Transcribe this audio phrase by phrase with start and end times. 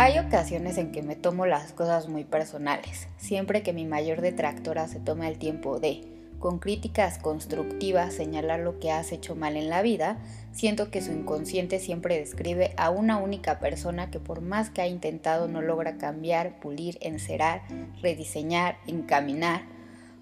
[0.00, 4.86] Hay ocasiones en que me tomo las cosas muy personales, siempre que mi mayor detractora
[4.86, 6.02] se toma el tiempo de,
[6.38, 10.18] con críticas constructivas, señalar lo que has hecho mal en la vida,
[10.52, 14.86] siento que su inconsciente siempre describe a una única persona que por más que ha
[14.86, 17.62] intentado no logra cambiar, pulir, encerar,
[18.00, 19.62] rediseñar, encaminar,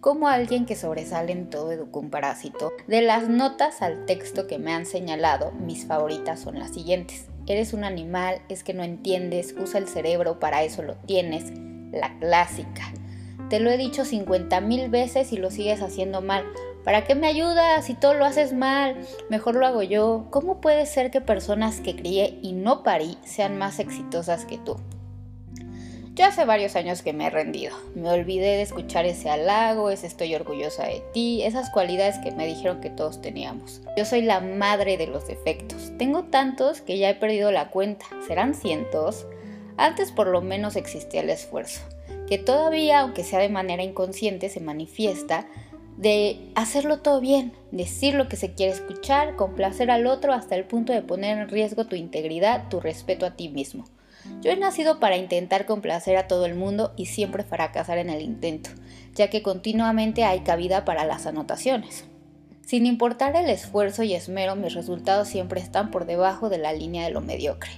[0.00, 2.72] como alguien que sobresale en todo un parásito.
[2.86, 7.26] De las notas al texto que me han señalado, mis favoritas son las siguientes.
[7.46, 11.52] Eres un animal, es que no entiendes, usa el cerebro, para eso lo tienes.
[11.92, 12.92] La clásica.
[13.50, 16.44] Te lo he dicho 50 mil veces y lo sigues haciendo mal.
[16.84, 18.96] ¿Para qué me ayudas si todo lo haces mal?
[19.28, 20.26] Mejor lo hago yo.
[20.30, 24.76] ¿Cómo puede ser que personas que crié y no parí sean más exitosas que tú?
[26.14, 27.76] Yo hace varios años que me he rendido.
[27.96, 32.46] Me olvidé de escuchar ese halago, ese estoy orgullosa de ti, esas cualidades que me
[32.46, 33.80] dijeron que todos teníamos.
[33.96, 35.90] Yo soy la madre de los defectos.
[35.98, 38.06] Tengo tantos que ya he perdido la cuenta.
[38.28, 39.26] ¿Serán cientos?
[39.76, 41.80] Antes por lo menos existía el esfuerzo,
[42.28, 45.48] que todavía, aunque sea de manera inconsciente, se manifiesta
[45.96, 50.64] de hacerlo todo bien, decir lo que se quiere escuchar, complacer al otro hasta el
[50.64, 53.84] punto de poner en riesgo tu integridad, tu respeto a ti mismo.
[54.40, 58.22] Yo he nacido para intentar complacer a todo el mundo y siempre fracasar en el
[58.22, 58.70] intento,
[59.14, 62.04] ya que continuamente hay cabida para las anotaciones.
[62.66, 67.04] Sin importar el esfuerzo y esmero, mis resultados siempre están por debajo de la línea
[67.04, 67.70] de lo mediocre.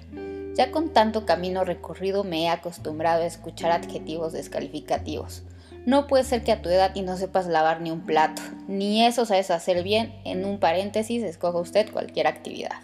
[0.54, 5.42] Ya con tanto camino recorrido me he acostumbrado a escuchar adjetivos descalificativos.
[5.84, 9.04] No puede ser que a tu edad y no sepas lavar ni un plato, ni
[9.04, 12.80] eso sabes hacer bien, en un paréntesis escoja usted cualquier actividad.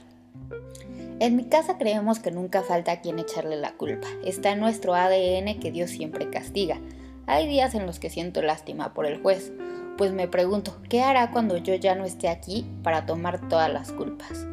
[1.23, 4.09] En mi casa creemos que nunca falta a quien echarle la culpa.
[4.25, 6.81] Está en nuestro ADN que Dios siempre castiga.
[7.28, 9.53] Hay días en los que siento lástima por el juez,
[9.97, 13.93] pues me pregunto, ¿qué hará cuando yo ya no esté aquí para tomar todas las
[13.93, 14.48] culpas?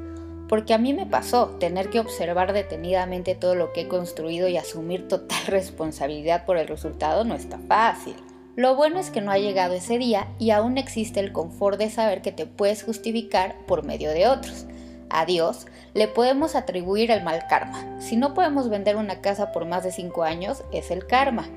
[0.47, 4.57] Porque a mí me pasó tener que observar detenidamente todo lo que he construido y
[4.57, 8.13] asumir total responsabilidad por el resultado no está fácil.
[8.55, 11.89] Lo bueno es que no ha llegado ese día y aún existe el confort de
[11.89, 14.67] saber que te puedes justificar por medio de otros
[15.09, 17.99] a Dios, le podemos atribuir el mal karma.
[17.99, 21.47] Si no podemos vender una casa por más de 5 años, es el karma.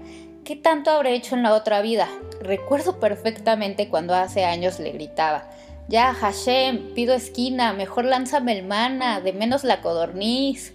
[0.45, 2.09] ¿Qué tanto habré hecho en la otra vida?
[2.41, 5.49] Recuerdo perfectamente cuando hace años le gritaba,
[5.89, 10.75] ya Hashem, pido esquina, mejor lánzame el mana, de menos la codorniz.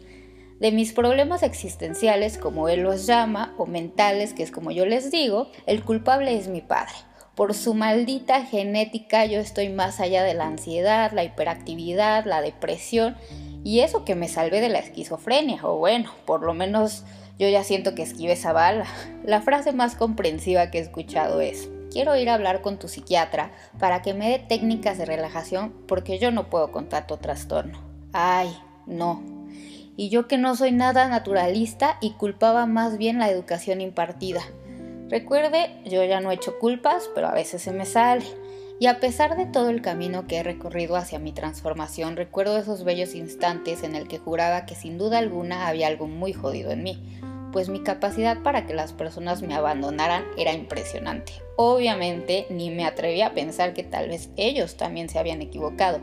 [0.59, 5.11] De mis problemas existenciales, como él los llama, o mentales, que es como yo les
[5.11, 6.93] digo, el culpable es mi padre.
[7.37, 13.15] Por su maldita genética yo estoy más allá de la ansiedad, la hiperactividad, la depresión
[13.63, 17.03] y eso que me salvé de la esquizofrenia, o bueno, por lo menos
[17.37, 18.87] yo ya siento que esquive esa bala.
[19.23, 23.51] La frase más comprensiva que he escuchado es, quiero ir a hablar con tu psiquiatra
[23.77, 27.83] para que me dé técnicas de relajación porque yo no puedo con tanto trastorno.
[28.13, 28.49] Ay,
[28.87, 29.21] no.
[29.95, 34.41] Y yo que no soy nada naturalista y culpaba más bien la educación impartida.
[35.09, 38.25] Recuerde, yo ya no he hecho culpas, pero a veces se me sale.
[38.79, 42.83] Y a pesar de todo el camino que he recorrido hacia mi transformación, recuerdo esos
[42.83, 46.83] bellos instantes en el que juraba que sin duda alguna había algo muy jodido en
[46.83, 47.01] mí,
[47.51, 51.33] pues mi capacidad para que las personas me abandonaran era impresionante.
[51.55, 55.99] Obviamente ni me atreví a pensar que tal vez ellos también se habían equivocado.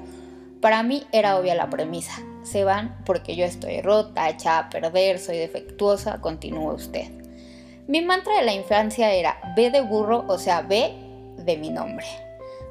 [0.60, 5.21] Para mí era obvia la premisa, se van porque yo estoy rota, echada a perder,
[5.21, 7.24] soy defectuosa, continúa usted.
[7.87, 10.95] Mi mantra de la infancia era B de burro, o sea, B
[11.37, 12.06] de mi nombre.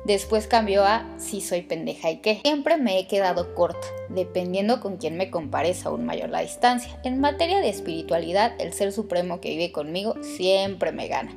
[0.05, 2.41] Después cambió a si soy pendeja y qué.
[2.43, 6.99] Siempre me he quedado corta, dependiendo con quién me compares aún mayor la distancia.
[7.03, 11.31] En materia de espiritualidad, el ser supremo que vive conmigo siempre me gana.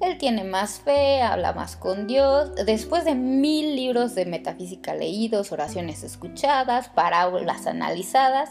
[0.00, 2.54] Él tiene más fe, habla más con Dios.
[2.54, 8.50] Después de mil libros de metafísica leídos, oraciones escuchadas, parábolas analizadas,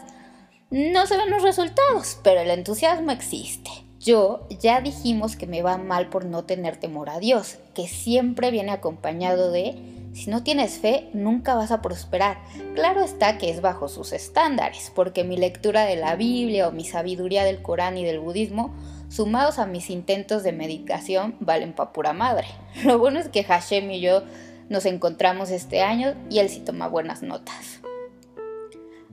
[0.70, 3.87] no se ven los resultados, pero el entusiasmo existe.
[4.00, 8.52] Yo ya dijimos que me va mal por no tener temor a Dios, que siempre
[8.52, 9.74] viene acompañado de,
[10.14, 12.38] si no tienes fe, nunca vas a prosperar.
[12.74, 16.84] Claro está que es bajo sus estándares, porque mi lectura de la Biblia o mi
[16.84, 18.72] sabiduría del Corán y del budismo,
[19.08, 22.46] sumados a mis intentos de medicación, valen pa' pura madre.
[22.84, 24.22] Lo bueno es que Hashem y yo
[24.68, 27.77] nos encontramos este año y él sí toma buenas notas.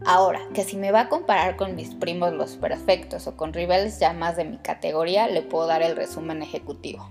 [0.03, 3.99] Ahora, que si me va a comparar con mis primos los perfectos o con rivales
[3.99, 7.09] ya más de mi categoría, le puedo dar el resumen ejecutivo.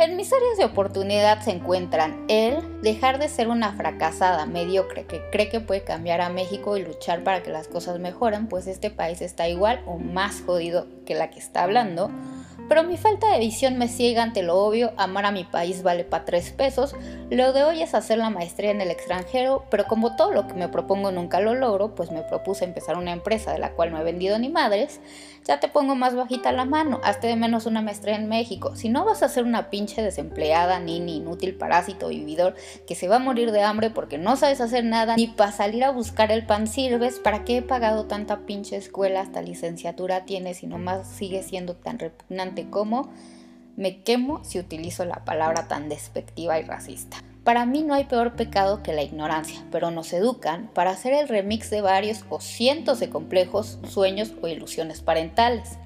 [0.00, 5.20] En mis áreas de oportunidad se encuentran el dejar de ser una fracasada mediocre que
[5.30, 8.88] cree que puede cambiar a México y luchar para que las cosas mejoren, pues este
[8.88, 12.10] país está igual o más jodido que la que está hablando,
[12.70, 16.04] Pero mi falta de visión me ciega ante lo obvio, amar a mi país vale
[16.04, 16.94] para tres pesos,
[17.28, 20.54] lo de hoy es hacer la maestría en el extranjero, pero como todo lo que
[20.54, 23.98] me propongo nunca lo logro, pues me propuse empezar una empresa de la cual no
[23.98, 25.00] he vendido ni madres,
[25.44, 28.88] ya te pongo más bajita la mano, hazte de menos una maestría en México, si
[28.88, 32.54] no vas a ser una pinche desempleada, ni inútil, parásito, vividor,
[32.86, 35.82] que se va a morir de hambre porque no sabes hacer nada, ni para salir
[35.82, 40.62] a buscar el pan sirves, ¿para qué he pagado tanta pinche escuela hasta licenciatura tienes
[40.62, 43.10] y nomás sigue siendo tan repugnante como
[43.76, 47.22] me quemo si utilizo la palabra tan despectiva y racista.
[47.44, 51.28] Para mí no hay peor pecado que la ignorancia, pero nos educan para hacer el
[51.28, 55.78] remix de varios o cientos de complejos, sueños o ilusiones parentales.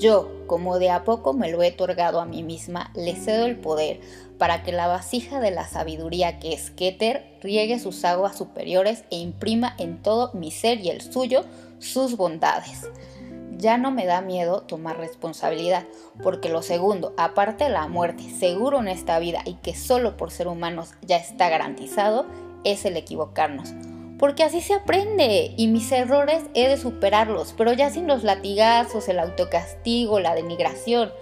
[0.00, 3.56] Yo, como de a poco me lo he otorgado a mí misma, le cedo el
[3.56, 4.00] poder
[4.38, 9.18] para que la vasija de la sabiduría que es Keter riegue sus aguas superiores e
[9.18, 11.44] imprima en todo mi ser y el suyo
[11.80, 12.88] sus bondades
[13.58, 15.84] ya no me da miedo tomar responsabilidad,
[16.22, 20.30] porque lo segundo, aparte de la muerte seguro en esta vida y que solo por
[20.30, 22.26] ser humanos ya está garantizado,
[22.64, 23.74] es el equivocarnos.
[24.18, 29.08] Porque así se aprende y mis errores he de superarlos, pero ya sin los latigazos,
[29.08, 31.12] el autocastigo, la denigración.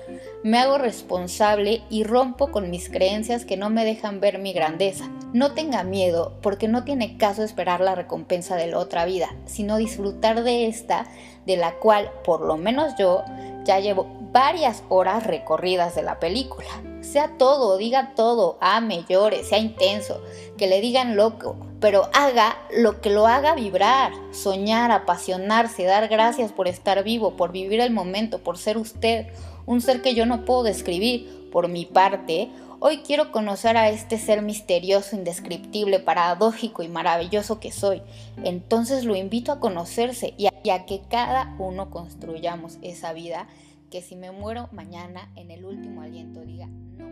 [0.42, 5.10] Me hago responsable y rompo con mis creencias que no me dejan ver mi grandeza.
[5.34, 9.76] No tenga miedo porque no tiene caso esperar la recompensa de la otra vida, sino
[9.76, 11.06] disfrutar de esta
[11.44, 13.24] de la cual por lo menos yo
[13.64, 16.68] ya llevo varias horas recorridas de la película.
[17.00, 20.22] Sea todo, diga todo, ame, llore, sea intenso,
[20.56, 26.52] que le digan loco, pero haga lo que lo haga vibrar, soñar, apasionarse, dar gracias
[26.52, 29.26] por estar vivo, por vivir el momento, por ser usted,
[29.66, 31.48] un ser que yo no puedo describir.
[31.52, 37.72] Por mi parte, Hoy quiero conocer a este ser misterioso, indescriptible, paradójico y maravilloso que
[37.72, 38.02] soy.
[38.44, 43.48] Entonces lo invito a conocerse y a, que cada uno construyamos esa vida
[43.90, 47.08] que si me muero mañana en el último aliento diga, no